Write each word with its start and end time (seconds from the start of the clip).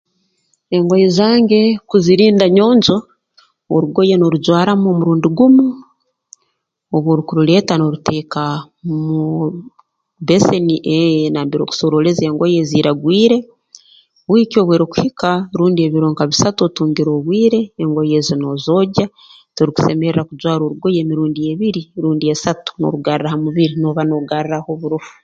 Engoye 0.75 1.07
zange 1.17 1.59
kuzirinda 1.89 2.45
nyonjo 2.55 2.95
orugoye 3.75 4.13
noorujwaramu 4.17 4.85
omurundi 4.89 5.27
gumu 5.37 5.67
obu 6.95 7.07
orukuruleeta 7.13 7.73
nooruteeka 7.77 8.41
muu 8.85 9.47
bbeseni 10.21 10.75
ee 10.95 11.21
nambere 11.33 11.59
orukusooroleza 11.63 12.23
engoye 12.25 12.55
eziiragwire 12.63 13.37
wiiki 14.29 14.55
obu 14.59 14.71
erukuhika 14.77 15.29
rundi 15.57 15.79
ebiro 15.83 16.07
bisatu 16.31 16.59
otungire 16.63 17.11
obwire 17.17 17.59
engoye 17.81 18.13
ezo 18.21 18.33
noozogya 18.37 19.05
torukusemerra 19.55 20.21
kujwara 20.29 20.61
orugoye 20.65 20.97
emirundi 21.03 21.41
ebiri 21.51 21.81
rundi 22.01 22.25
esatu 22.33 22.69
noorugarra 22.79 23.27
ha 23.31 23.37
mubiri 23.43 23.75
nooba 23.77 24.01
noogarraaho 24.05 24.69
oburofu 24.75 25.11